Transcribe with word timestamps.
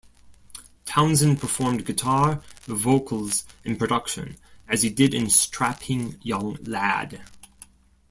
Townsend 0.83 1.39
performed 1.39 1.85
guitar, 1.85 2.41
vocals, 2.65 3.45
and 3.63 3.77
production, 3.77 4.35
as 4.67 4.81
he 4.81 4.89
did 4.89 5.13
in 5.13 5.29
Strapping 5.29 6.17
Young 6.23 6.55
Lad. 6.63 7.21